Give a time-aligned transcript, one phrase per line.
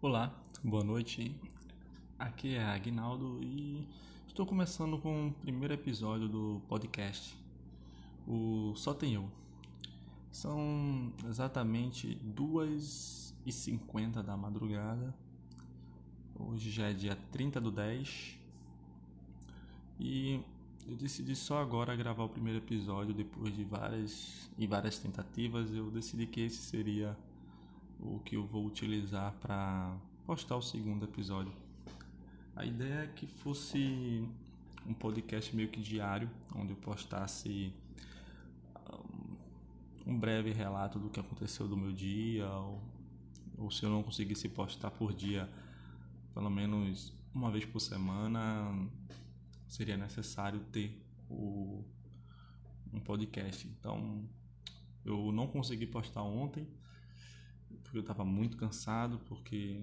[0.00, 1.34] Olá, boa noite.
[2.16, 3.84] Aqui é Agnaldo e
[4.28, 7.36] estou começando com o primeiro episódio do podcast.
[8.24, 9.28] O Só Tem Eu.
[10.30, 15.12] São exatamente 2h50 da madrugada.
[16.38, 18.38] Hoje já é dia 30 do 10.
[19.98, 20.40] E
[20.86, 25.74] eu decidi só agora gravar o primeiro episódio depois de várias e várias tentativas.
[25.74, 27.18] Eu decidi que esse seria
[27.98, 31.52] o que eu vou utilizar para postar o segundo episódio.
[32.54, 34.28] A ideia é que fosse
[34.86, 37.72] um podcast meio que diário, onde eu postasse
[40.08, 42.82] um breve relato do que aconteceu do meu dia, ou,
[43.58, 45.46] ou se eu não conseguisse postar por dia,
[46.32, 48.88] pelo menos uma vez por semana,
[49.66, 51.84] seria necessário ter o,
[52.90, 53.68] um podcast.
[53.68, 54.26] Então,
[55.04, 56.66] eu não consegui postar ontem,
[57.88, 59.80] porque eu estava muito cansado, porque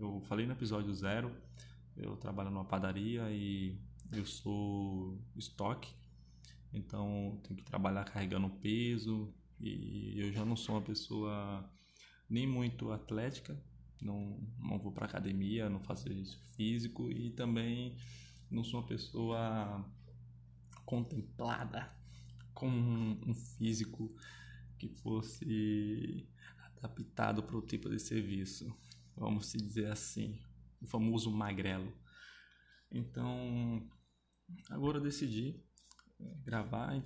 [0.00, 1.30] eu falei no episódio zero,
[1.94, 3.78] eu trabalho numa padaria e
[4.10, 5.94] eu sou estoque,
[6.72, 9.30] então tenho que trabalhar carregando peso
[9.60, 11.70] e eu já não sou uma pessoa
[12.28, 13.54] nem muito atlética,
[14.00, 17.98] não, não vou para academia, não faço exercício físico e também
[18.50, 19.84] não sou uma pessoa
[20.86, 21.94] contemplada
[22.54, 24.10] com um físico
[24.78, 26.26] que fosse
[26.84, 28.76] adaptado para o tipo de serviço,
[29.16, 30.38] vamos se dizer assim,
[30.80, 31.92] o famoso magrelo.
[32.90, 33.88] Então,
[34.70, 35.60] agora eu decidi
[36.20, 37.02] é, gravar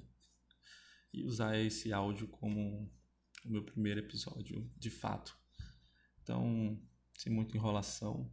[1.13, 2.93] e usar esse áudio como
[3.45, 5.39] o meu primeiro episódio, de fato.
[6.23, 6.79] Então,
[7.17, 8.31] sem muita enrolação,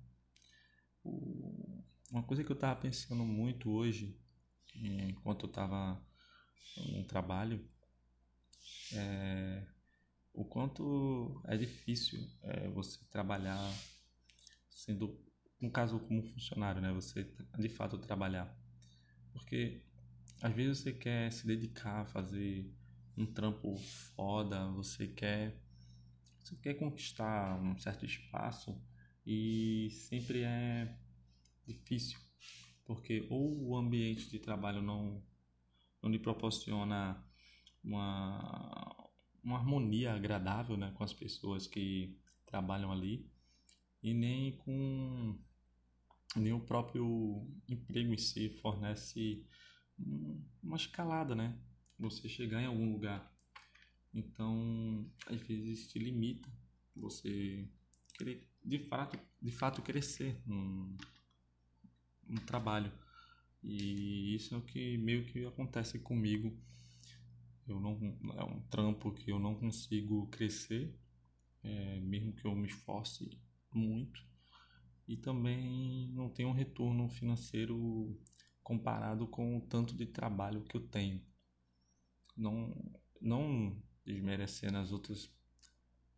[2.11, 4.19] uma coisa que eu estava pensando muito hoje,
[4.75, 6.03] enquanto eu estava
[6.91, 7.66] no trabalho,
[8.91, 9.75] é
[10.36, 13.72] o quanto é difícil é, você trabalhar
[14.69, 15.17] sendo,
[15.59, 16.91] no caso como funcionário, né?
[16.91, 17.23] Você
[17.58, 18.53] de fato trabalhar.
[19.31, 19.81] Porque
[20.41, 22.69] às vezes você quer se dedicar a fazer
[23.18, 25.57] um trampo foda, você quer
[26.44, 28.79] você quer conquistar um certo espaço
[29.25, 30.96] e sempre é
[31.66, 32.19] difícil,
[32.85, 35.23] porque ou o ambiente de trabalho não
[36.03, 37.25] não lhe proporciona
[37.84, 39.04] uma
[39.45, 43.29] uma harmonia agradável né, com as pessoas que trabalham ali
[44.03, 45.39] e nem com
[46.35, 49.45] nem o próprio emprego em si fornece
[50.61, 51.57] uma escalada, né?
[51.97, 53.34] Você chegar em algum lugar.
[54.13, 56.50] Então, às vezes te limita
[56.94, 57.66] você
[58.17, 60.97] querer de fato, de fato crescer no,
[62.45, 62.91] trabalho.
[63.63, 66.57] E isso é o que meio que acontece comigo.
[67.68, 70.96] Eu não é um trampo que eu não consigo crescer,
[71.64, 73.40] é, mesmo que eu me esforce
[73.74, 74.24] muito.
[75.08, 78.20] E também não tenho um retorno financeiro
[78.64, 81.22] comparado com o tanto de trabalho que eu tenho.
[82.36, 82.74] Não,
[83.22, 85.32] não desmerecendo as outras,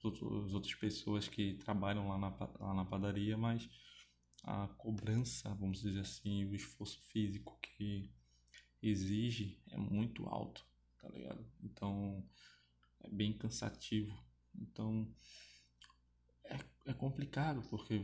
[0.03, 2.29] as outras pessoas que trabalham lá na,
[2.59, 3.69] lá na padaria, mas
[4.43, 8.09] a cobrança, vamos dizer assim, o esforço físico que
[8.81, 10.65] exige é muito alto,
[11.01, 11.45] tá ligado?
[11.63, 12.23] Então
[12.99, 14.15] é bem cansativo.
[14.55, 15.07] Então
[16.43, 18.01] é, é complicado porque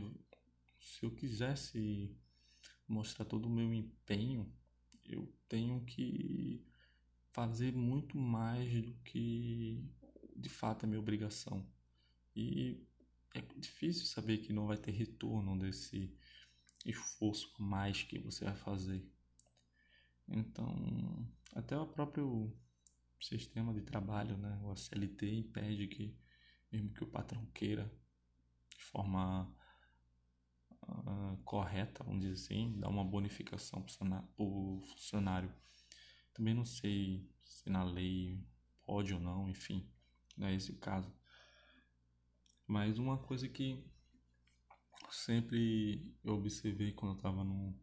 [0.80, 2.14] se eu quisesse
[2.86, 4.52] mostrar todo o meu empenho,
[5.04, 6.64] eu tenho que
[7.32, 9.84] fazer muito mais do que
[10.36, 11.66] de fato é minha obrigação.
[12.34, 12.86] E
[13.34, 16.12] é difícil saber que não vai ter retorno desse
[16.84, 19.04] esforço a mais que você vai fazer.
[20.28, 22.52] Então, até o próprio
[23.24, 26.16] sistema de trabalho, né, o CLT impede que
[26.70, 27.90] mesmo que o patrão queira
[28.76, 29.48] de forma
[30.82, 35.54] uh, correta, vamos dizer assim, dar uma bonificação para o funcionário.
[36.32, 38.44] Também não sei se na lei
[38.84, 39.88] pode ou não, enfim,
[40.36, 41.12] não é esse o caso.
[42.66, 43.84] Mas uma coisa que
[45.10, 47.78] sempre eu observei quando eu estava no,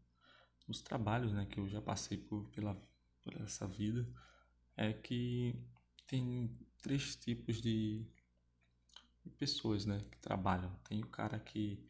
[0.68, 2.75] nos trabalhos né, que eu já passei por, pela,
[3.24, 4.06] por essa vida
[4.81, 5.56] é que
[6.07, 6.50] tem
[6.81, 8.04] três tipos de
[9.38, 10.74] pessoas né, que trabalham.
[10.89, 11.88] Tem o cara que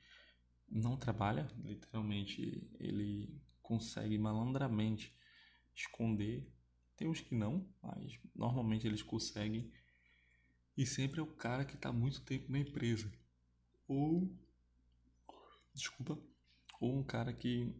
[0.69, 5.15] não trabalha, literalmente ele consegue malandramente
[5.73, 6.45] esconder.
[6.97, 9.71] Tem uns que não, mas normalmente eles conseguem.
[10.77, 13.09] E sempre é o cara que está muito tempo na empresa.
[13.87, 14.29] Ou.
[15.73, 16.17] Desculpa.
[16.81, 17.73] Ou um cara que.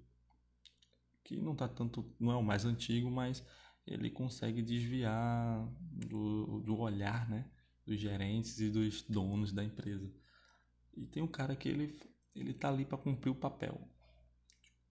[1.24, 2.16] que não tá tanto.
[2.18, 3.44] não é o mais antigo, mas
[3.86, 5.68] ele consegue desviar
[6.08, 7.50] do, do olhar né,
[7.86, 10.12] dos gerentes e dos donos da empresa.
[10.96, 12.00] E tem um cara que ele,
[12.36, 13.90] ele tá ali para cumprir o papel.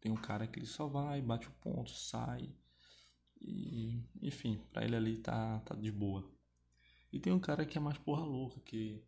[0.01, 2.55] Tem um cara que ele só vai, bate o ponto, sai.
[3.41, 6.31] E, enfim, pra ele ali tá, tá de boa.
[7.13, 9.05] E tem um cara que é mais porra louca, que,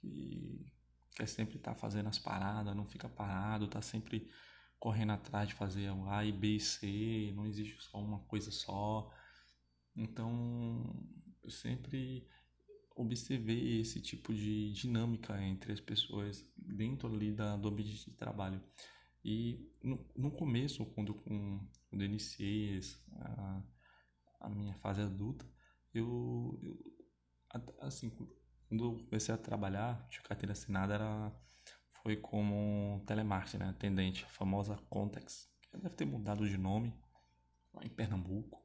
[0.00, 0.72] que
[1.14, 4.30] quer sempre estar tá fazendo as paradas, não fica parado, tá sempre
[4.78, 9.12] correndo atrás de fazer A e B e C, não existe só uma coisa só.
[9.94, 10.84] Então,
[11.42, 12.26] eu sempre
[12.94, 18.60] observei esse tipo de dinâmica entre as pessoas dentro ali da, do ambiente de trabalho.
[19.24, 22.80] E no, no começo, quando, quando eu iniciei
[23.18, 23.62] a,
[24.40, 25.44] a minha fase adulta,
[25.92, 26.96] eu, eu
[27.80, 28.10] assim,
[28.68, 31.32] quando eu comecei a trabalhar de carteira assinada, era,
[32.06, 33.70] foi como telemarketing, né?
[33.70, 36.94] Atendente, a famosa Contex, que deve ter mudado de nome,
[37.74, 38.64] lá em Pernambuco.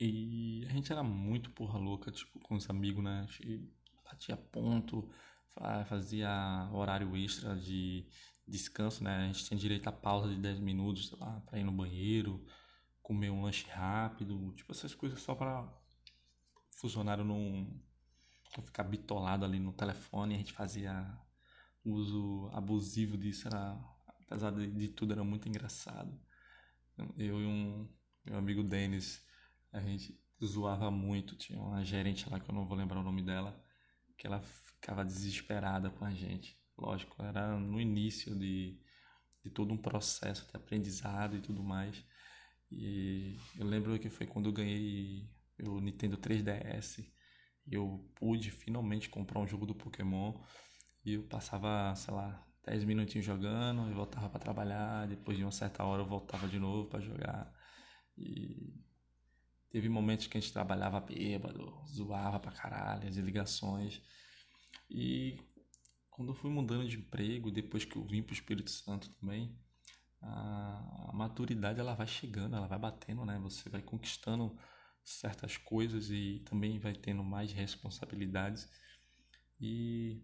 [0.00, 3.20] E a gente era muito porra louca, tipo, com os amigos, né?
[3.20, 3.72] A gente
[4.04, 5.08] batia ponto,
[5.86, 8.04] fazia horário extra de
[8.48, 9.18] descanso, né?
[9.18, 12.44] A gente tinha direito a pausa de 10 minutos, sei lá, pra ir no banheiro,
[13.00, 15.72] comer um lanche rápido, tipo, essas coisas só para
[16.72, 17.80] funcionário não
[18.64, 20.34] ficar bitolado ali no telefone.
[20.34, 21.16] A gente fazia
[21.84, 23.78] uso abusivo disso, era,
[24.26, 26.18] apesar de, tudo, era muito engraçado.
[27.16, 27.88] Eu e um
[28.24, 29.24] meu amigo Denis
[29.72, 31.36] a gente zoava muito.
[31.36, 33.62] Tinha uma gerente lá que eu não vou lembrar o nome dela,
[34.16, 36.58] que ela ficava desesperada com a gente.
[36.76, 38.78] Lógico, era no início de,
[39.44, 42.04] de todo um processo de aprendizado e tudo mais.
[42.70, 45.28] E eu lembro que foi quando eu ganhei
[45.62, 47.04] o Nintendo 3DS.
[47.66, 50.34] E eu pude finalmente comprar um jogo do Pokémon.
[51.04, 55.06] E eu passava, sei lá, 10 minutinhos jogando e voltava para trabalhar.
[55.08, 57.52] Depois de uma certa hora eu voltava de novo para jogar.
[58.16, 58.80] E
[59.70, 64.02] Teve momentos que a gente trabalhava bêbado, zoava pra caralho, as ligações.
[64.90, 65.38] E
[66.10, 69.56] quando eu fui mudando de emprego, depois que eu vim pro Espírito Santo também,
[70.20, 73.38] a, maturidade ela vai chegando, ela vai batendo, né?
[73.44, 74.58] Você vai conquistando
[75.04, 78.68] certas coisas e também vai tendo mais responsabilidades.
[79.60, 80.20] E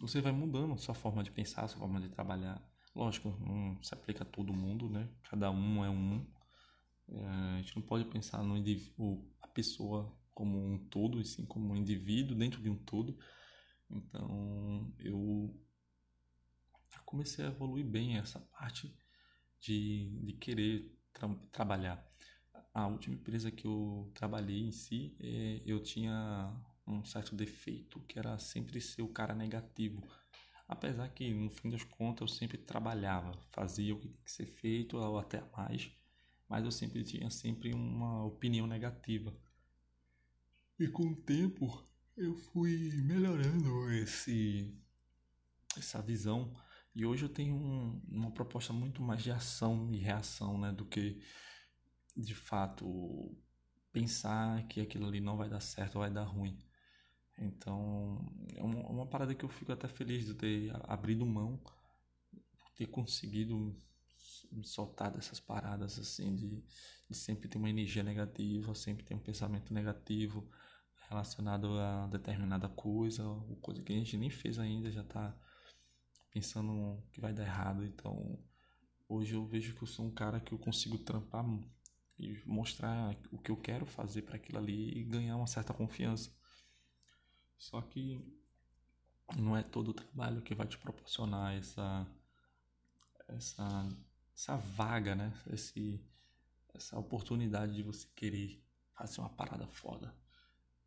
[0.00, 2.62] você vai mudando sua forma de pensar, sua forma de trabalhar.
[2.94, 5.08] Lógico, não se aplica a todo mundo, né?
[5.28, 6.26] Cada um é um.
[7.08, 11.44] É, a gente não pode pensar no indivíduo, a pessoa como um todo, e sim
[11.44, 13.18] como um indivíduo dentro de um todo.
[13.90, 15.54] Então eu
[17.04, 18.92] comecei a evoluir bem essa parte
[19.60, 22.04] de, de querer tra trabalhar.
[22.72, 26.52] A última empresa que eu trabalhei em si, é, eu tinha
[26.86, 30.02] um certo defeito, que era sempre ser o cara negativo.
[30.68, 34.46] Apesar que, no fim das contas, eu sempre trabalhava, fazia o que tinha que ser
[34.46, 35.90] feito, ou até mais
[36.48, 39.36] mas eu sempre tinha sempre uma opinião negativa.
[40.78, 41.82] E com o tempo
[42.16, 44.72] eu fui melhorando esse
[45.76, 46.54] essa visão
[46.94, 50.84] e hoje eu tenho um, uma proposta muito mais de ação e reação, né, do
[50.84, 51.20] que
[52.16, 53.36] de fato
[53.92, 56.56] pensar que aquilo ali não vai dar certo ou vai dar ruim.
[57.38, 61.60] Então, é uma, uma parada que eu fico até feliz de ter abrido mão,
[62.76, 63.76] ter conseguido
[64.50, 66.62] me soltar dessas paradas assim de,
[67.08, 70.48] de sempre ter uma energia negativa, sempre ter um pensamento negativo
[71.08, 75.36] relacionado a determinada coisa, ou coisa que a gente nem fez ainda, já tá
[76.30, 77.84] pensando que vai dar errado.
[77.84, 78.38] Então,
[79.08, 81.44] hoje eu vejo que eu sou um cara que eu consigo trampar
[82.18, 86.32] e mostrar o que eu quero fazer para aquilo ali e ganhar uma certa confiança.
[87.58, 88.20] Só que
[89.36, 92.06] não é todo o trabalho que vai te proporcionar essa
[93.28, 93.88] essa
[94.34, 95.32] essa vaga, né?
[95.52, 96.00] Esse,
[96.74, 98.60] essa oportunidade de você querer
[98.92, 100.14] fazer uma parada foda.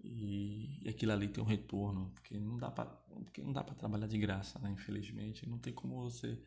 [0.04, 3.74] E, e aquilo ali tem um retorno, porque não dá para porque não dá para
[3.74, 4.70] trabalhar de graça, né?
[4.70, 6.40] Infelizmente, não tem como você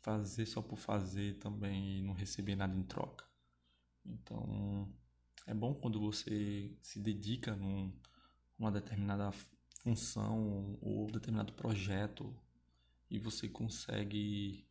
[0.00, 3.26] fazer só por fazer também e não receber nada em troca.
[4.06, 4.90] Então,
[5.46, 7.92] é bom quando você se dedica num
[8.58, 9.30] uma determinada
[9.82, 12.34] função ou determinado projeto
[13.10, 14.66] e você consegue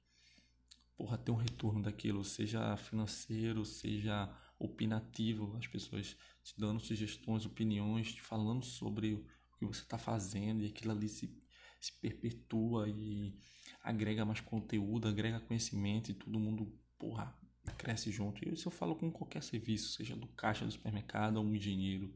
[0.97, 4.29] porra, ter um retorno daquilo, seja financeiro, seja
[4.59, 10.63] opinativo, as pessoas te dando sugestões, opiniões, te falando sobre o que você está fazendo
[10.63, 11.31] e aquilo ali se,
[11.79, 13.37] se perpetua e
[13.83, 17.35] agrega mais conteúdo, agrega conhecimento e todo mundo, porra,
[17.77, 18.43] cresce junto.
[18.43, 22.13] E isso eu falo com qualquer serviço, seja do caixa do supermercado ou um engenheiro.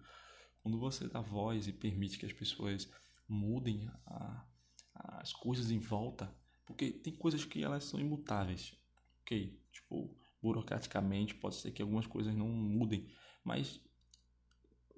[0.62, 2.90] Quando você dá voz e permite que as pessoas
[3.28, 4.46] mudem a,
[4.94, 6.34] as coisas em volta,
[6.66, 8.76] porque tem coisas que elas são imutáveis.
[9.22, 13.08] Ok, tipo, burocraticamente pode ser que algumas coisas não mudem,
[13.44, 13.80] mas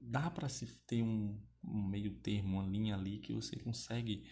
[0.01, 4.27] dá para se ter um, um, meio termo, uma linha ali que você consegue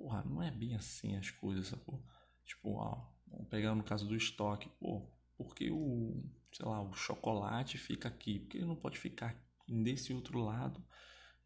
[0.00, 2.02] porra, não é bem assim as coisas, sacou?
[2.46, 5.06] Tipo, ó, vamos pegar no caso do estoque, pô,
[5.36, 8.38] porque o, sei lá, o chocolate fica aqui?
[8.40, 9.36] Porque ele não pode ficar
[9.70, 10.84] desse outro lado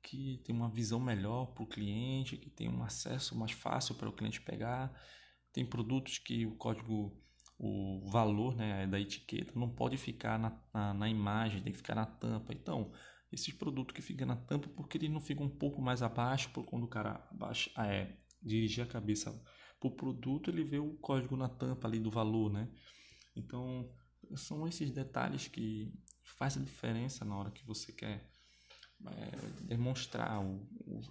[0.03, 4.09] que tem uma visão melhor para o cliente, que tem um acesso mais fácil para
[4.09, 4.93] o cliente pegar.
[5.53, 7.19] Tem produtos que o código,
[7.59, 11.95] o valor né, da etiqueta não pode ficar na, na, na imagem, tem que ficar
[11.95, 12.53] na tampa.
[12.53, 12.93] Então,
[13.33, 16.65] esses produtos que ficam na tampa, porque eles não ficam um pouco mais abaixo, por
[16.65, 19.33] quando o cara abaixa, ah, é, dirigir a cabeça
[19.81, 22.69] para o produto, ele vê o código na tampa ali do valor, né?
[23.35, 23.91] Então,
[24.37, 25.93] são esses detalhes que
[26.25, 28.31] fazem a diferença na hora que você quer
[29.07, 30.67] é, demonstrar o,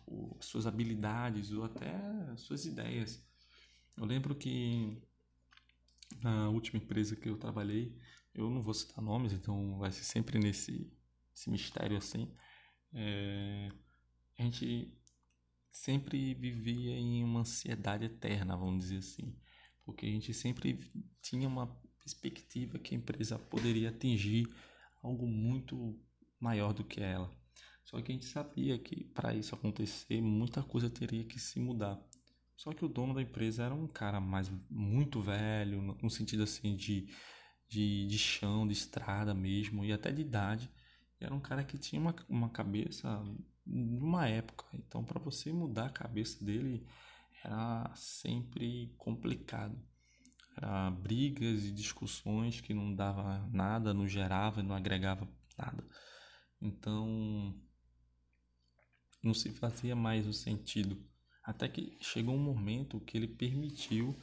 [0.06, 1.94] o, suas habilidades ou até
[2.36, 3.24] suas ideias.
[3.96, 5.02] Eu lembro que
[6.22, 7.98] na última empresa que eu trabalhei,
[8.34, 10.92] eu não vou citar nomes, então vai ser sempre nesse
[11.36, 12.32] esse mistério assim.
[12.94, 13.72] É,
[14.38, 14.96] a gente
[15.72, 19.36] sempre vivia em uma ansiedade eterna, vamos dizer assim,
[19.84, 20.80] porque a gente sempre
[21.22, 21.68] tinha uma
[22.00, 24.48] perspectiva que a empresa poderia atingir
[25.04, 26.00] algo muito
[26.40, 27.30] maior do que ela.
[27.84, 32.02] Só que a gente sabia que para isso acontecer, muita coisa teria que se mudar.
[32.56, 36.76] Só que o dono da empresa era um cara mais muito velho, no sentido assim
[36.76, 37.08] de,
[37.68, 40.72] de, de chão, de estrada mesmo, e até de idade.
[41.20, 43.22] E era um cara que tinha uma, uma cabeça
[43.66, 44.66] de uma época.
[44.74, 46.88] Então, para você mudar a cabeça dele,
[47.44, 49.78] era sempre complicado.
[50.56, 55.84] Era brigas e discussões que não dava nada, não gerava, não agregava nada.
[56.62, 57.54] Então,
[59.22, 61.02] não se fazia mais o sentido.
[61.44, 64.18] Até que chegou um momento que ele permitiu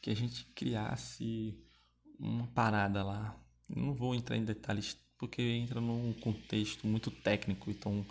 [0.00, 1.58] que a gente criasse
[2.18, 3.38] uma parada lá.
[3.68, 8.06] Não vou entrar em detalhes porque entra num contexto muito técnico, então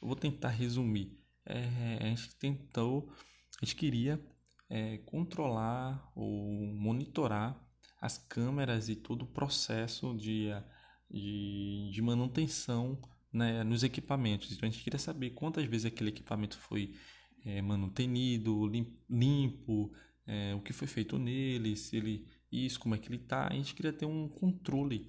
[0.00, 1.16] eu vou tentar resumir.
[1.46, 3.12] É, a gente tentou,
[3.60, 4.20] a gente queria
[4.68, 7.58] é, controlar ou monitorar
[8.00, 10.48] as câmeras e todo o processo de,
[11.10, 13.00] de, de manutenção
[13.32, 14.52] né, nos equipamentos.
[14.52, 16.94] Então a gente queria saber quantas vezes aquele equipamento foi
[17.44, 18.66] é, manutenido,
[19.08, 19.92] limpo,
[20.26, 23.48] é, o que foi feito nele, se ele isso, como é que ele está.
[23.48, 25.06] A gente queria ter um controle.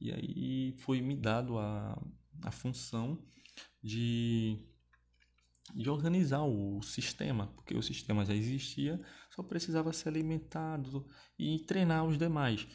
[0.00, 2.00] E aí foi me dado a,
[2.42, 3.22] a função
[3.82, 4.58] de,
[5.74, 9.00] de organizar o sistema, porque o sistema já existia,
[9.30, 11.06] só precisava ser alimentado
[11.38, 12.66] e treinar os demais.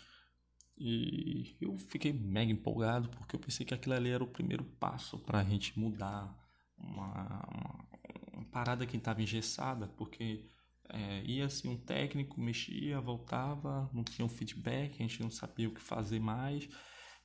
[0.77, 5.17] E eu fiquei mega empolgado porque eu pensei que aquilo ali era o primeiro passo
[5.17, 6.36] para a gente mudar
[6.77, 7.88] uma, uma,
[8.34, 10.48] uma parada que estava engessada, porque
[10.89, 15.67] é, ia assim um técnico, mexia, voltava, não tinha um feedback, a gente não sabia
[15.67, 16.70] o que fazer mais,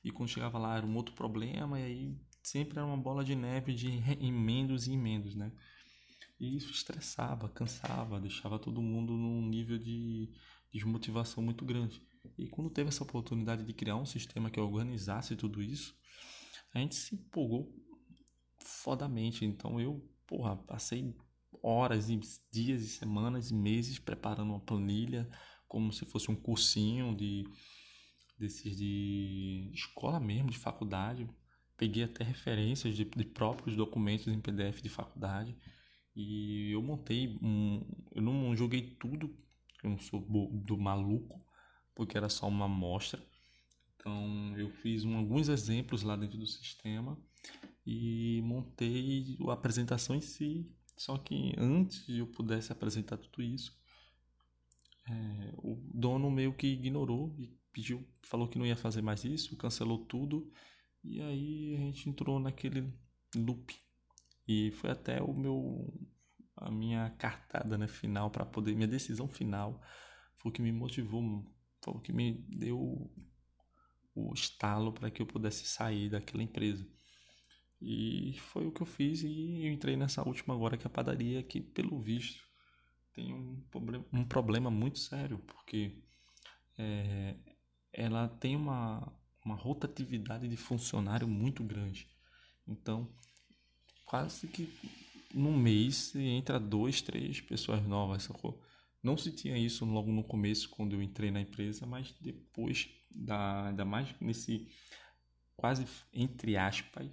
[0.03, 3.35] e quando chegava lá era um outro problema, e aí sempre era uma bola de
[3.35, 3.87] neve de
[4.19, 5.51] emendos e emendos, né?
[6.39, 10.29] E isso estressava, cansava, deixava todo mundo num nível de
[10.71, 12.01] desmotivação muito grande.
[12.37, 15.95] E quando teve essa oportunidade de criar um sistema que organizasse tudo isso,
[16.73, 17.73] a gente se empolgou
[18.57, 19.45] fodamente.
[19.45, 21.15] Então eu, porra, passei
[21.61, 22.19] horas e
[22.51, 25.29] dias e semanas e meses preparando uma planilha
[25.67, 27.45] como se fosse um cursinho de
[28.37, 31.29] desses de escola mesmo, de faculdade.
[31.83, 35.53] Peguei até referências de, de próprios documentos em PDF de faculdade
[36.15, 39.37] e eu montei um, eu não joguei tudo,
[39.83, 41.45] eu não sou do maluco,
[41.93, 43.21] porque era só uma amostra.
[43.97, 47.21] Então eu fiz um, alguns exemplos lá dentro do sistema
[47.85, 50.65] e montei a apresentação em si.
[50.95, 53.77] Só que antes de eu pudesse apresentar tudo isso,
[55.09, 59.57] é, o dono meio que ignorou e pediu, falou que não ia fazer mais isso,
[59.57, 60.49] cancelou tudo
[61.03, 62.93] e aí a gente entrou naquele
[63.35, 63.75] loop
[64.47, 65.93] e foi até o meu
[66.55, 69.81] a minha cartada né, final para poder minha decisão final
[70.37, 71.21] foi o que me motivou
[71.83, 73.11] foi o que me deu
[74.15, 76.87] o estalo para que eu pudesse sair daquela empresa.
[77.81, 80.91] E foi o que eu fiz e eu entrei nessa última agora que é a
[80.91, 82.43] padaria, que pelo visto
[83.13, 86.01] tem um problema, um problema muito sério, porque
[86.77, 87.35] é,
[87.91, 92.07] ela tem uma, uma rotatividade de funcionário muito grande.
[92.67, 93.09] Então,
[94.05, 94.71] quase que
[95.33, 98.61] no mês entra dois, três pessoas novas, sacou?
[99.01, 103.67] Não se tinha isso logo no começo, quando eu entrei na empresa, mas depois, da,
[103.67, 104.69] ainda mais nesse
[105.57, 107.07] quase, entre aspas,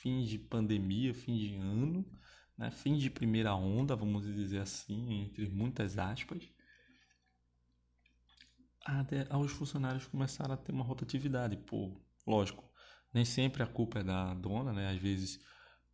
[0.00, 2.04] fim de pandemia, fim de ano,
[2.56, 2.70] né?
[2.70, 6.42] fim de primeira onda, vamos dizer assim, entre muitas aspas,
[8.96, 11.56] até os funcionários começaram a ter uma rotatividade.
[11.58, 11.94] Pô,
[12.26, 12.64] lógico,
[13.12, 14.90] nem sempre a culpa é da dona, né?
[14.90, 15.38] Às vezes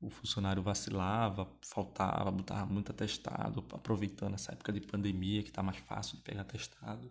[0.00, 5.78] o funcionário vacilava, faltava, botava muito atestado, aproveitando essa época de pandemia que está mais
[5.78, 7.10] fácil de pegar atestado.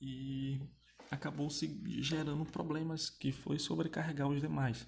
[0.00, 0.60] E
[1.10, 4.86] acabou se gerando problemas que foi sobrecarregar os demais.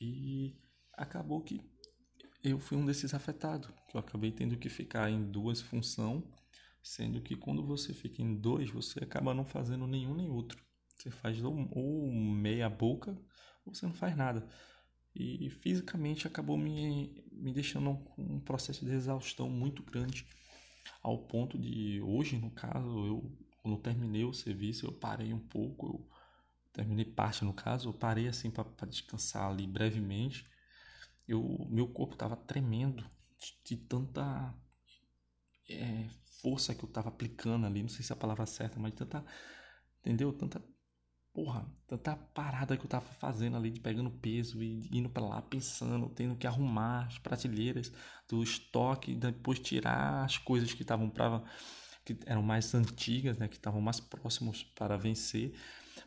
[0.00, 0.56] E
[0.94, 1.60] acabou que
[2.42, 6.24] eu fui um desses afetados, que eu acabei tendo que ficar em duas funções,
[6.82, 10.62] sendo que quando você fica em dois, você acaba não fazendo nenhum nem outro.
[10.96, 11.54] Você faz ou
[12.12, 13.16] meia boca
[13.64, 14.46] ou você não faz nada.
[15.14, 20.26] E fisicamente acabou me, me deixando um, um processo de exaustão muito grande,
[21.02, 25.86] ao ponto de hoje, no caso, eu quando terminei o serviço, eu parei um pouco,
[25.86, 26.10] eu
[26.72, 30.44] terminei parte no caso, eu parei assim para descansar ali brevemente.
[31.28, 33.08] Eu, meu corpo estava tremendo
[33.38, 34.52] de, de tanta
[35.70, 36.08] é,
[36.42, 39.24] força que eu estava aplicando ali, não sei se é a palavra certa, mas tanta,
[40.00, 40.32] entendeu?
[40.32, 40.60] Tanta
[41.32, 45.40] porra, tanta parada que eu tava fazendo ali, de pegando peso e indo para lá
[45.42, 47.90] pensando, tendo que arrumar as prateleiras
[48.28, 51.42] do estoque, depois tirar as coisas que estavam para
[52.04, 55.54] que eram mais antigas, né, que estavam mais próximos para vencer,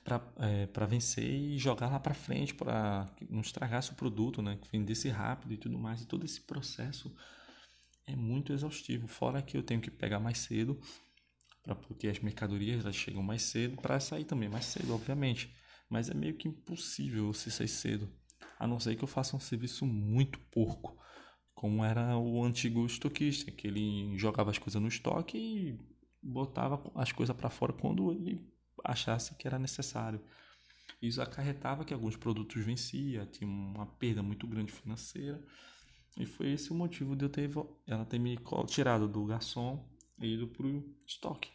[0.04, 4.58] para é, para vencer e jogar lá para frente para não estragasse o produto, né,
[4.62, 6.02] que vendesse rápido e tudo mais.
[6.02, 7.16] E todo esse processo
[8.08, 9.08] é muito exaustivo.
[9.08, 10.80] Fora que eu tenho que pegar mais cedo
[11.64, 15.54] para porque as mercadorias elas chegam mais cedo para sair também mais cedo, obviamente.
[15.90, 18.12] Mas é meio que impossível você sair cedo,
[18.60, 20.98] a não ser que eu faça um serviço muito porco,
[21.54, 25.80] como era o antigo estoquista, que ele jogava as coisas no estoque e
[26.22, 28.48] botava as coisas para fora quando ele
[28.84, 30.22] achasse que era necessário.
[31.02, 35.44] Isso acarretava que alguns produtos vencia, tinha uma perda muito grande financeira.
[36.18, 37.50] E foi esse o motivo de eu ter
[37.86, 39.86] ela ter me tirado do garçom
[40.20, 41.52] e ido para o estoque.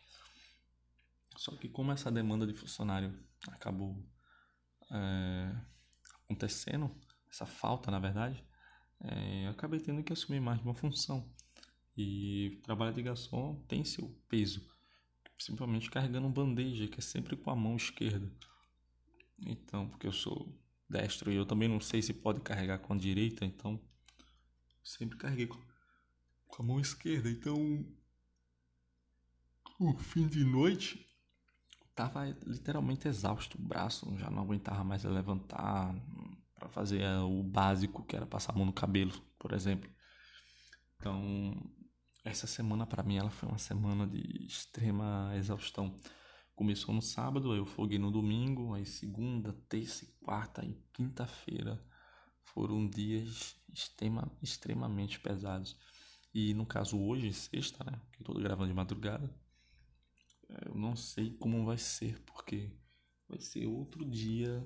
[1.37, 4.07] Só que como essa demanda de funcionário acabou
[4.91, 5.57] é,
[6.25, 6.95] acontecendo,
[7.31, 8.45] essa falta na verdade,
[9.01, 11.27] é, eu acabei tendo que assumir mais de uma função.
[11.97, 14.69] E o trabalho de garçom tem seu peso,
[15.37, 18.31] principalmente carregando bandeja, que é sempre com a mão esquerda.
[19.39, 20.55] Então, porque eu sou
[20.89, 23.81] destro e eu também não sei se pode carregar com a direita, então
[24.83, 25.59] sempre carreguei com,
[26.59, 27.31] a mão esquerda.
[27.31, 27.87] Então,
[29.79, 31.07] o fim de noite
[31.95, 35.95] tava literalmente exausto, o braço já não aguentava mais levantar
[36.55, 39.91] para fazer o básico que era passar a mão no cabelo, por exemplo.
[40.97, 41.55] Então,
[42.25, 45.97] essa semana para mim ela foi uma semana de extrema exaustão.
[46.55, 51.83] Começou no sábado, eu foguei no domingo, aí segunda, terça, quarta e quinta-feira
[52.53, 55.77] foram dias extrema, extremamente pesados.
[56.33, 59.35] E no caso hoje, sexta, né, que eu tô gravando de madrugada,
[60.67, 62.73] eu não sei como vai ser, porque
[63.29, 64.63] vai ser outro dia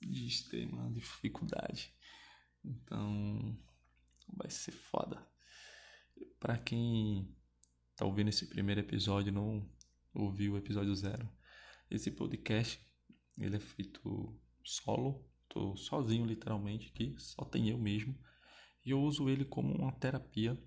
[0.00, 1.94] de extrema dificuldade.
[2.64, 3.56] Então,
[4.36, 5.24] vai ser foda.
[6.38, 7.36] Para quem
[7.96, 9.68] tá ouvindo esse primeiro episódio não
[10.14, 11.28] ouviu o episódio zero,
[11.90, 12.84] esse podcast
[13.38, 18.18] ele é feito solo, tô sozinho literalmente aqui, só tem eu mesmo,
[18.84, 20.58] e eu uso ele como uma terapia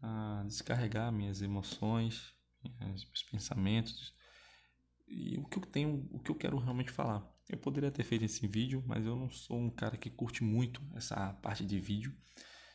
[0.00, 2.34] para descarregar minhas emoções,
[2.80, 4.12] meus pensamentos
[5.06, 7.24] e o que eu tenho, o que eu quero realmente falar.
[7.48, 10.82] Eu poderia ter feito esse vídeo, mas eu não sou um cara que curte muito
[10.94, 12.16] essa parte de vídeo.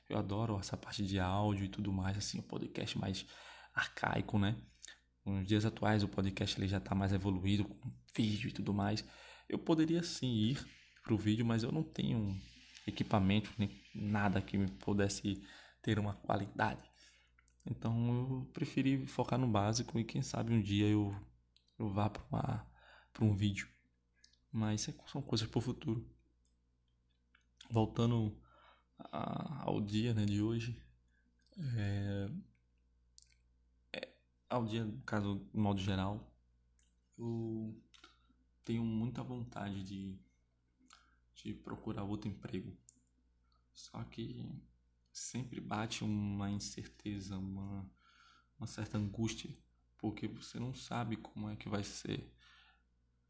[0.08, 3.26] Eu adoro essa parte de áudio e tudo mais, assim, o podcast mais
[3.74, 4.56] arcaico, né?
[5.26, 9.04] Nos dias atuais o podcast ele já está mais evoluído com vídeo e tudo mais.
[9.48, 10.79] Eu poderia sim ir
[11.10, 12.40] para o vídeo, mas eu não tenho
[12.86, 15.42] equipamento nem nada que me pudesse
[15.82, 16.88] ter uma qualidade.
[17.66, 21.16] Então eu preferi focar no básico e quem sabe um dia eu,
[21.80, 22.64] eu vá para
[23.22, 23.68] um vídeo.
[24.52, 26.08] Mas são coisas para o futuro.
[27.72, 28.40] Voltando
[29.00, 30.80] a, ao dia né, de hoje.
[31.76, 32.30] É,
[33.94, 34.10] é,
[34.48, 36.32] ao dia, no caso, de modo geral,
[37.18, 37.76] eu
[38.64, 40.20] tenho muita vontade de,
[41.44, 42.76] de procurar outro emprego.
[43.74, 44.46] Só que
[45.12, 47.90] sempre bate uma incerteza, uma,
[48.58, 49.50] uma certa angústia,
[49.98, 52.34] porque você não sabe como é que vai ser.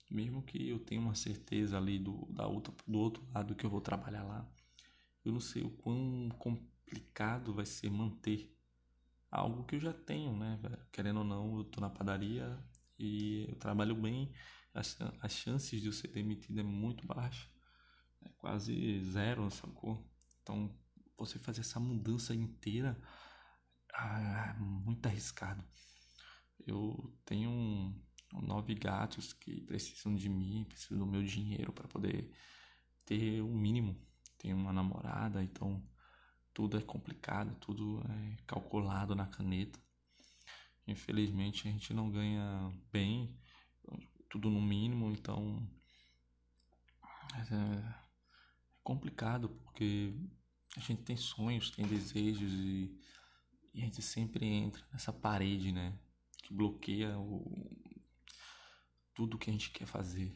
[0.10, 3.69] Mesmo que eu tenha uma certeza ali do, da outra, do outro lado que eu
[3.69, 4.50] vou trabalhar lá,
[5.24, 8.56] eu não sei o quão complicado vai ser manter
[9.30, 10.80] algo que eu já tenho, né, velho?
[10.91, 12.58] Querendo ou não, eu tô na padaria
[12.98, 14.32] e eu trabalho bem,
[14.74, 17.48] as, as chances de eu ser demitido é muito baixa,
[18.39, 20.04] quase zero, sacou?
[20.41, 20.73] Então,
[21.17, 22.99] você fazer essa mudança inteira
[23.93, 25.63] ah, é muito arriscado.
[26.65, 28.02] Eu tenho um,
[28.41, 32.32] nove gatos que precisam de mim, precisam do meu dinheiro para poder
[33.06, 33.99] ter o mínimo.
[34.38, 35.84] Tem uma namorada, então
[36.54, 39.80] tudo é complicado, tudo é calculado na caneta.
[40.88, 43.38] Infelizmente a gente não ganha bem,
[44.30, 45.67] tudo no mínimo, então
[47.52, 48.09] é
[48.84, 50.13] complicado porque
[50.76, 52.98] a gente tem sonhos, tem desejos e,
[53.74, 55.98] e a gente sempre entra nessa parede, né?
[56.44, 57.70] Que bloqueia o,
[59.13, 60.34] tudo que a gente quer fazer.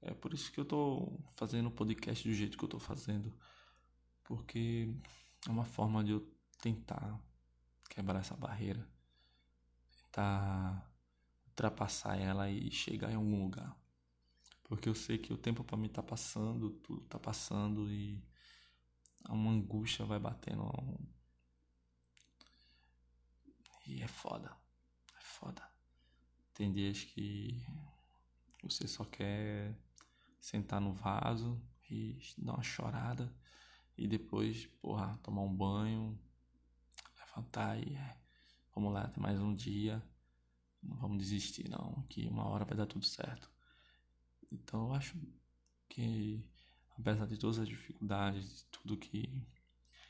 [0.00, 3.32] É por isso que eu tô fazendo o podcast do jeito que eu tô fazendo.
[4.24, 4.94] Porque
[5.46, 7.20] é uma forma de eu tentar
[7.88, 8.88] quebrar essa barreira.
[10.04, 10.88] Tentar
[11.46, 13.76] ultrapassar ela e chegar em algum lugar.
[14.72, 18.24] Porque eu sei que o tempo para mim tá passando, tudo tá passando e
[19.28, 20.72] uma angústia vai batendo.
[23.86, 24.50] E é foda.
[25.14, 25.62] É foda.
[26.54, 27.62] Tem dias que
[28.62, 29.76] você só quer
[30.40, 33.30] sentar no vaso e dar uma chorada
[33.94, 36.18] e depois, porra, tomar um banho,
[37.20, 38.16] levantar e é,
[38.74, 40.02] vamos lá, tem mais um dia.
[40.82, 43.52] Não vamos desistir não, que uma hora vai dar tudo certo.
[44.52, 45.16] Então eu acho
[45.88, 46.44] que
[46.98, 49.30] apesar de todas as dificuldades, de tudo que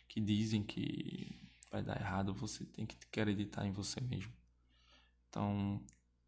[0.08, 4.30] que dizem que vai dar errado, você tem que acreditar em você mesmo.
[5.26, 5.82] Então,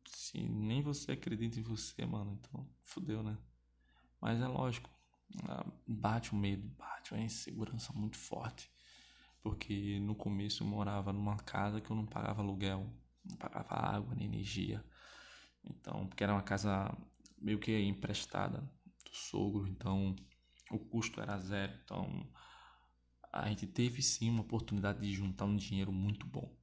[0.07, 3.37] se nem você acredita em você, mano, então fudeu, né?
[4.19, 4.89] Mas é lógico,
[5.47, 8.71] ah, bate o medo, bate uma insegurança muito forte.
[9.43, 12.91] Porque no começo eu morava numa casa que eu não pagava aluguel,
[13.23, 14.83] não pagava água nem energia.
[15.63, 16.91] Então, porque era uma casa
[17.45, 18.59] meio que emprestada
[19.05, 20.17] do sogro, então
[20.71, 21.73] o custo era zero.
[21.85, 22.27] Então,
[23.33, 26.57] a gente teve sim uma oportunidade de juntar um dinheiro muito bom.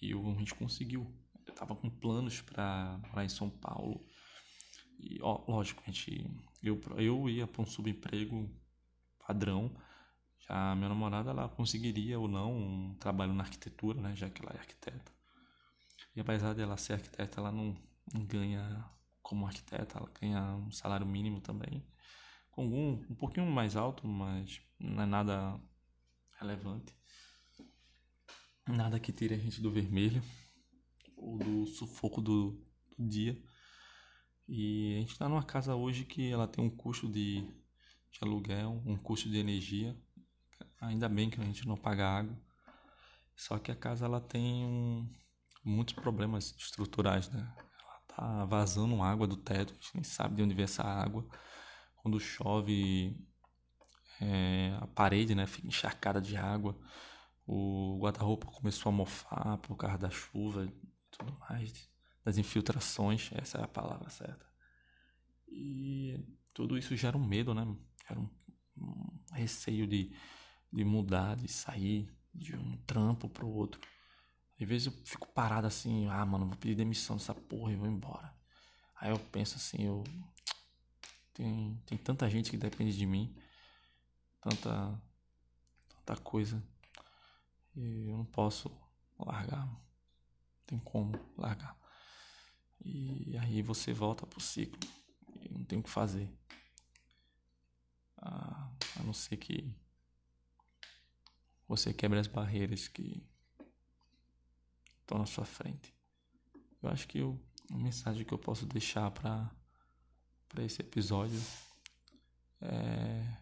[0.00, 1.12] E a gente conseguiu
[1.46, 4.06] eu tava com planos para morar em São Paulo.
[4.98, 6.24] E, ó, lógico, a gente,
[6.62, 8.48] eu, eu ia para um subemprego
[9.26, 9.74] padrão.
[10.38, 14.14] Já a minha namorada, ela conseguiria ou não um trabalho na arquitetura, né?
[14.14, 15.12] Já que ela é arquiteta.
[16.14, 17.76] E apesar dela ser arquiteta, ela não,
[18.12, 18.84] não ganha
[19.30, 21.86] como arquiteta, ela ganha um salário mínimo também.
[22.50, 25.56] Com algum, um pouquinho mais alto, mas não é nada
[26.40, 26.92] relevante.
[28.66, 30.20] Nada que tire a gente do vermelho
[31.16, 32.60] ou do sufoco do,
[32.98, 33.40] do dia.
[34.48, 37.42] E a gente está numa casa hoje que ela tem um custo de,
[38.10, 39.96] de aluguel, um custo de energia.
[40.80, 42.36] Ainda bem que a gente não paga água.
[43.36, 45.08] Só que a casa ela tem um,
[45.64, 47.69] muitos problemas estruturais, né?
[48.16, 51.24] Tá vazando água do teto, a gente nem sabe de onde vem essa água.
[51.96, 53.16] Quando chove,
[54.20, 56.78] é, a parede né, fica encharcada de água.
[57.46, 60.70] O guarda-roupa começou a mofar por causa da chuva,
[61.10, 61.88] tudo mais,
[62.24, 64.46] das infiltrações, essa é a palavra certa.
[65.48, 66.18] E
[66.54, 67.66] tudo isso gera um medo, né?
[68.06, 68.28] Gera um,
[68.76, 70.14] um receio de,
[70.72, 73.80] de mudar, de sair de um trampo pro outro.
[74.60, 77.88] Às vezes eu fico parado assim, ah, mano, vou pedir demissão dessa porra e vou
[77.88, 78.34] embora.
[78.96, 80.04] Aí eu penso assim, eu
[81.32, 83.34] tem, tem tanta gente que depende de mim,
[84.40, 85.00] tanta
[86.04, 86.62] tanta coisa.
[87.74, 88.70] E eu não posso
[89.18, 89.68] largar
[90.70, 91.76] tem como largar.
[92.80, 94.78] E aí você volta pro ciclo.
[95.40, 96.30] E não tem o que fazer.
[98.16, 99.74] A, a não ser que
[101.66, 103.28] você quebre as barreiras que
[105.10, 105.94] estão na sua frente.
[106.82, 107.38] Eu acho que eu,
[107.70, 109.50] a mensagem que eu posso deixar para
[110.48, 111.40] para esse episódio
[112.60, 113.36] é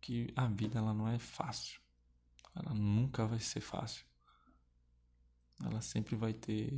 [0.00, 1.80] que a vida ela não é fácil.
[2.54, 4.06] Ela nunca vai ser fácil
[5.62, 6.72] ela sempre vai ter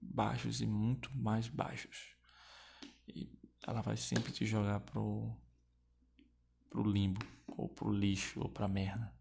[0.00, 2.16] baixos e muito mais baixos.
[3.08, 3.30] E
[3.66, 5.34] ela vai sempre te jogar pro,
[6.70, 9.12] pro limbo, ou pro lixo, ou pra merda.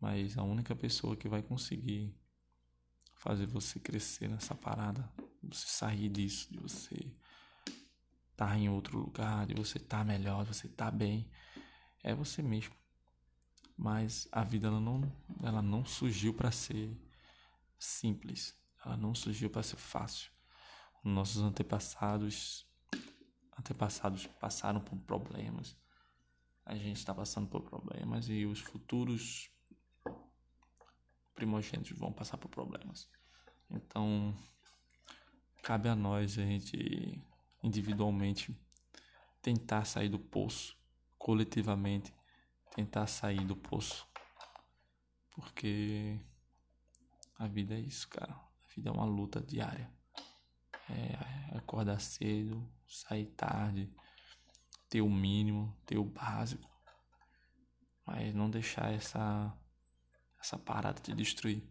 [0.00, 2.14] Mas a única pessoa que vai conseguir
[3.14, 5.10] fazer você crescer nessa parada,
[5.42, 6.94] você sair disso, de você
[8.30, 11.28] estar tá em outro lugar, de você estar tá melhor, de você estar tá bem,
[12.02, 12.74] é você mesmo.
[13.76, 16.96] Mas a vida ela não, ela não surgiu para ser
[17.78, 18.56] simples.
[18.84, 20.30] Ela não surgiu para ser fácil.
[21.02, 22.68] Nossos antepassados
[23.58, 25.76] antepassados passaram por problemas.
[26.64, 29.50] A gente está passando por problemas e os futuros
[31.38, 33.08] primogênitos vão passar por problemas.
[33.70, 34.36] Então,
[35.62, 37.22] cabe a nós a gente
[37.62, 38.52] individualmente
[39.40, 40.76] tentar sair do poço,
[41.16, 42.12] coletivamente
[42.74, 44.04] tentar sair do poço.
[45.30, 46.18] Porque
[47.38, 48.32] a vida é isso, cara.
[48.32, 49.88] A vida é uma luta diária.
[50.90, 53.88] É acordar cedo, sair tarde,
[54.88, 56.68] ter o mínimo, ter o básico,
[58.04, 59.56] mas não deixar essa
[60.40, 61.62] essa parada te destruir.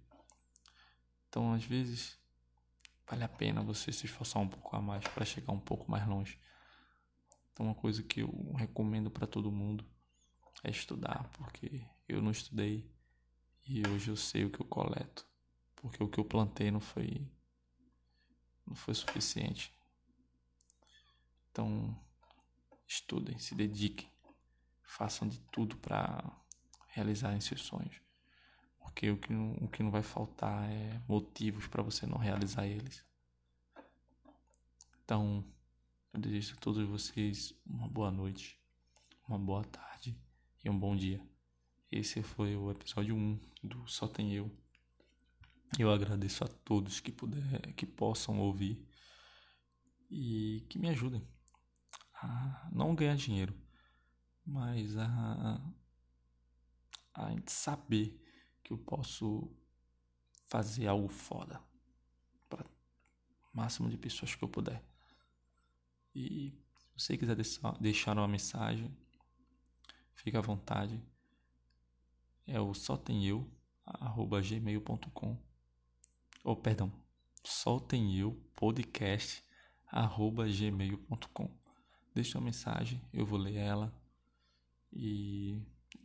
[1.30, 2.18] Então, às vezes,
[3.08, 6.08] vale a pena você se esforçar um pouco a mais para chegar um pouco mais
[6.08, 6.40] longe.
[7.52, 9.86] Então, uma coisa que eu recomendo para todo mundo
[10.64, 12.90] é estudar, porque eu não estudei
[13.66, 15.26] e hoje eu sei o que eu coleto,
[15.76, 17.28] porque o que eu plantei não foi
[18.66, 19.74] não foi suficiente.
[21.52, 21.98] Então,
[22.88, 24.12] estudem, se dediquem,
[24.84, 26.24] façam de tudo para
[26.90, 28.07] realizarem seus sonhos.
[28.88, 32.66] Porque o que, não, o que não vai faltar é motivos para você não realizar
[32.66, 33.06] eles.
[35.04, 35.46] Então,
[36.14, 38.60] eu desejo a todos vocês uma boa noite,
[39.28, 40.18] uma boa tarde
[40.64, 41.22] e um bom dia.
[41.92, 44.52] Esse foi o episódio 1 do Só Tem Eu.
[45.78, 48.84] Eu agradeço a todos que puder, que possam ouvir
[50.10, 51.22] e que me ajudem
[52.16, 53.54] a não ganhar dinheiro,
[54.46, 55.62] mas a,
[57.14, 58.27] a saber
[58.68, 59.50] que eu posso
[60.50, 61.62] fazer algo foda
[62.50, 62.66] para
[63.54, 64.84] máximo de pessoas que eu puder.
[66.14, 66.52] E
[66.98, 67.38] se você quiser
[67.80, 68.94] deixar uma mensagem,
[70.16, 71.02] fica à vontade.
[72.46, 73.50] É o só tem eu
[73.86, 75.38] arroba gmail.com
[76.44, 76.92] ou perdão,
[77.44, 79.42] só tem eu podcast
[79.86, 81.50] arroba gmail.com.
[82.14, 83.94] Deixe uma mensagem, eu vou ler ela
[84.92, 85.58] e,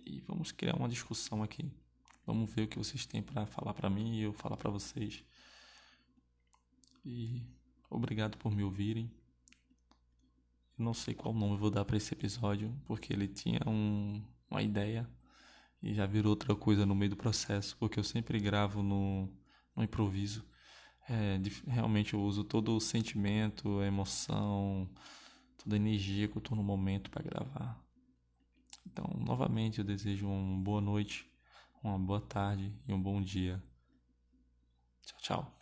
[0.04, 1.81] e vamos criar uma discussão aqui.
[2.24, 5.24] Vamos ver o que vocês têm para falar para mim e eu falar para vocês.
[7.04, 7.42] E
[7.90, 9.10] obrigado por me ouvirem.
[10.78, 14.22] Eu não sei qual nome eu vou dar para esse episódio, porque ele tinha um,
[14.48, 15.08] uma ideia
[15.82, 19.28] e já virou outra coisa no meio do processo, porque eu sempre gravo no,
[19.74, 20.44] no improviso.
[21.08, 24.88] É, realmente eu uso todo o sentimento, a emoção,
[25.58, 27.82] toda a energia que eu estou no momento para gravar.
[28.86, 31.31] Então, novamente, eu desejo uma boa noite
[31.82, 33.62] uma boa tarde e um bom dia.
[35.04, 35.61] Tchau, tchau.